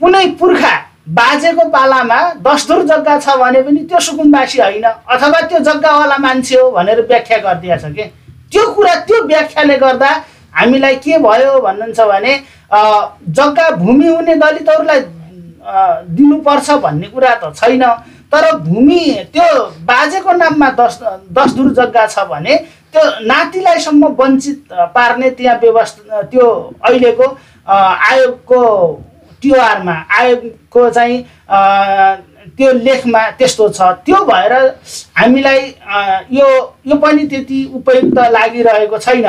[0.00, 0.74] कुनै पुर्खा
[1.18, 6.70] बाजेको पालामा दसधुर जग्गा छ भने पनि त्यो सुकुम्बासी होइन अथवा त्यो जग्गावाला मान्छे हो
[6.70, 8.04] भनेर व्याख्या गरिदिएको छ कि?
[8.52, 10.10] त्यो कुरा त्यो व्याख्याले गर्दा
[10.58, 12.32] हामीलाई के भयो भन्नुहुन्छ भने
[13.38, 15.00] जग्गा भूमि हुने दलितहरूलाई
[16.16, 17.84] दिनुपर्छ भन्ने कुरा त छैन।
[18.32, 19.00] तर भूमि
[19.32, 19.48] त्यो
[19.88, 20.98] बाजेको नाममा दस
[21.38, 22.56] दस धुर जग्गा छ भने
[22.92, 26.46] त्यो नातिलाईसम्म वञ्चित पार्ने त्यहाँ व्यवस्था त्यो
[26.84, 27.26] अहिलेको
[27.66, 28.62] आयोगको
[29.42, 31.18] टिओआरमा आयोगको चाहिँ
[32.56, 34.52] त्यो लेखमा त्यस्तो छ। त्यो भएर
[35.18, 35.60] हामीलाई
[36.32, 36.48] यो
[36.86, 39.26] यो पनि त्यति उपयुक्त लागिरहेको छैन।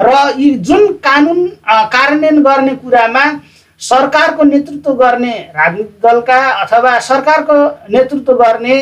[0.00, 3.24] र यी जुन कानुन कार्यान्वयन गर्ने कुरामा
[3.80, 7.56] सरकारको नेतृत्व गर्ने राजनीतिक दलका अथवा सरकारको
[7.92, 8.76] नेतृत्व गर्ने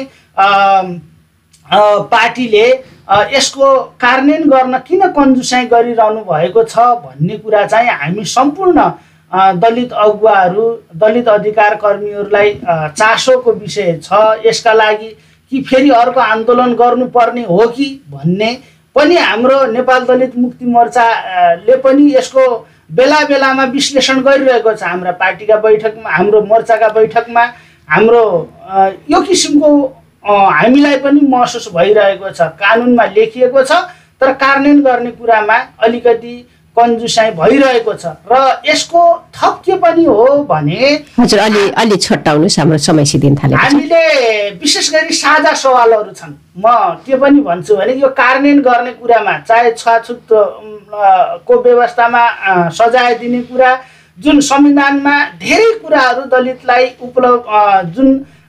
[2.13, 2.67] पार्टीले
[3.33, 8.91] यसको कार्यान्वयन गर्न किन कन्जुसाइ गरिरहनु भएको छ भन्ने कुरा चाहिँ हामी सम्पूर्ण
[9.63, 14.13] दलित अगुवाहरू दलित अधिकार कर्मीहरूलाई चासोको विषय छ।
[14.47, 15.09] यसका लागि
[15.53, 18.53] कि फेरि अर्को आन्दोलन गर्नुपर्ने हो कि भन्ने
[18.97, 22.45] पनि हाम्रो नेपाल दलित मुक्ति मोर्चाले पनि यसको
[22.91, 27.45] बेला बेलामा विश्लेषण गरिरहेको छ हाम्रा पार्टीका बैठकमा हाम्रो मोर्चाका बैठकमा
[27.89, 28.23] हाम्रो
[29.11, 29.71] यो किसिमको
[30.25, 33.81] हामीलाई पनि महसुस भइरहेको छ कानुनमा लेखिएको छ
[34.21, 36.35] तर कार्यान्वयन गर्ने कुरामा अलिकति
[36.79, 39.03] कन्जुसाइ भइरहेको छ। र यसको
[39.35, 40.81] थप के पनि हो भने
[41.19, 44.03] हजुर अलि अलि छोटाउनुहोस् हाम्रो समय सिद्धिन थालेको छ। हामीले
[44.63, 46.67] विशेष गरी साझा सवालहरू छन्। म
[47.07, 50.27] के पनि भन्छु भने यो कार्यान्वयन गर्ने कुरामा चाहे छुवाछुत
[51.47, 52.23] को व्यवस्थामा
[52.73, 53.71] सजाय दिने कुरा
[54.19, 58.09] जुन संविधानमा धेरै कुराहरू दलितलाई उपलब्ध जुन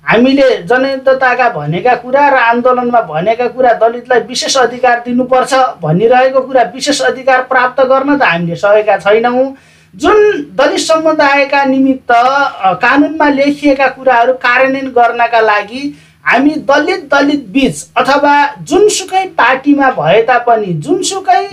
[0.10, 7.02] हामीले जनयुद्धताका भनेका कुरा र आन्दोलनमा भनेका कुरा दलितलाई विशेष अधिकार दिनुपर्छ भनिरहेको कुरा विशेष
[7.10, 9.54] अधिकार प्राप्त गर्न त हामीले सकेका छैनौँ।
[9.93, 10.17] जुन
[10.58, 12.12] दलित समुदायका निमित्त
[12.81, 15.84] कानुनमा लेखिएका कुराहरू कार्यान्वयन गर्नका लागि
[16.25, 18.34] हामी दलित दलित बिच अथवा
[18.69, 21.46] जुनसुकै पार्टीमा भए तापनि जुनसुकै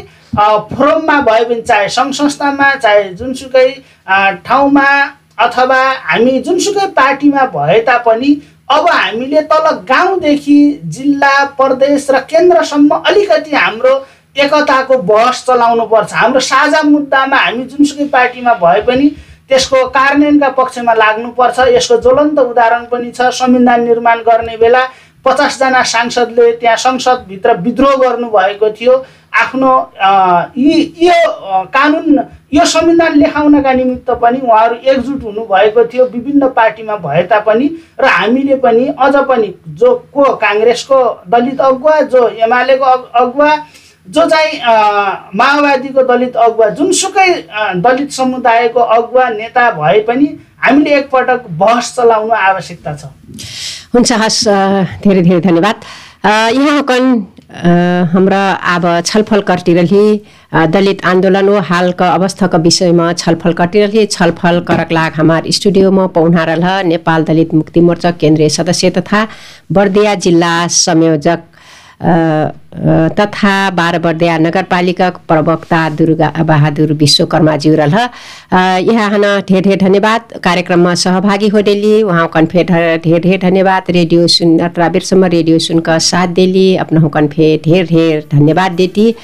[0.72, 3.68] फोरममा भए पनि चाहे सङ्घ संस्थामा चाहे जुनसुकै
[4.47, 4.89] ठाउँमा
[5.39, 8.30] अथवा हामी जुनसुकै पार्टीमा भए तापनि
[8.70, 10.59] अब हामीले तल गाउँदेखि
[10.95, 13.95] जिल्ला प्रदेश र केन्द्रसम्म अलिकति हाम्रो
[14.37, 19.09] एकताको बहस चलाउनुपर्छ हाम्रो साझा मुद्दामा हामी जुनसुकै पार्टीमा भए पनि
[19.49, 24.82] त्यसको कार्यान्वयनका पक्षमा लाग्नुपर्छ यसको ज्वलन्त उदाहरण पनि छ। संविधान निर्माण गर्ने बेला
[25.27, 29.05] पचासजना सांसदले त्यहाँ संसदभित्र विद्रोह गर्नुभएको थियो।
[29.35, 29.72] आफ्नो
[30.57, 31.11] यी
[31.74, 32.18] कानुन
[32.55, 37.66] यो संविधान लेखाउनका निमित्त पनि उहाँहरू एकजुट हुनुभएको थियो विभिन्न पार्टीमा भए तापनि।
[38.01, 40.99] र हामीले पनि अझ पनि जो को काङ्ग्रेसको
[41.29, 43.51] दलित अगुवा जो एमालेको अग- अगुवा
[44.15, 44.59] जो चाहिँ
[45.39, 47.29] माओवादीको दलित अगुवा जुनसुकै
[47.87, 50.27] दलित समुदायको अगुवा नेता भए पनि
[50.65, 53.05] हामीले एकपटक बहस चलाउनु आवश्यकता छ।
[53.95, 54.43] हुन्छ हस्
[55.05, 55.77] धेरै धेरै धन्यवाद।
[56.59, 57.05] यहाँ कन
[58.13, 58.41] हाम्रा
[58.75, 60.05] अब छलफल करती रही
[60.53, 66.45] अ, दलित आन्दोलन हो हालका अवस्थाका विषयमा छलफल कटिरहे छलफल करक लाग हमार स्टुडियोमा पहुना
[66.51, 69.27] रह नेपाल दलित मुक्ति मोर्चा केन्द्रीय सदस्य तथा
[69.73, 71.43] बर्दिया जिल्ला संयोजक
[72.01, 77.97] तथा बारबर्दिया नगरपालिका प्रवक्ता दुर्गा बहादुर विश्वकर्माज्यू रह
[78.53, 84.26] यहाँ हन ढेर ढेर धन्यवाद। कार्यक्रममा सहभागी हो डेली। वहाँ कन्फे ढेर ढेर धन्यवाद। रेडियो
[84.28, 89.14] सुन अठारह बेरसम्म रेडियो सुनका साथ देली अपना कन्फे ढेर ढेर धन्यवाद देती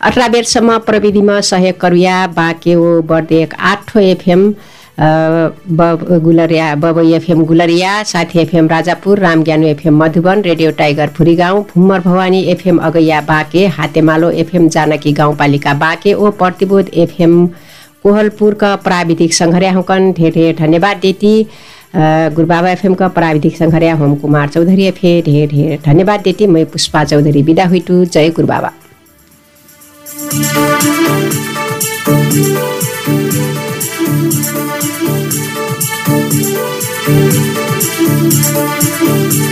[0.00, 2.76] अठारह बेरसम्म प्रविधिमा सहयोग करुया। बाँके
[3.10, 4.52] बर्देक आठो एफएम।
[5.00, 12.00] बब गुलरिया बब FM Gulariya Sathi FM Rajapur रामज्ञानु FM Madhuban radio tiger Phurigaun Bhummar
[12.00, 17.46] Bhawani FM Agaiya Banke Hatemalo FM Janaki गाउँपालिका बाँके ओ प्रतिबोध एफएम
[18.02, 21.32] कोहलपुरका प्राविधिक सङ्घर्या हुकन। ढेर ढेर धन्यवाद देती
[22.36, 27.42] गुरुबाबा एफएमका प्राविधिक सङ्घर्या होम कुमार चौधरी एफे ढेर ढेर धन्यवाद देती मै पुष्पा चौधरी
[27.42, 28.72] बिदा हुइटु। जय गुरुबाबा।
[37.10, 37.34] Thank
[39.34, 39.49] you.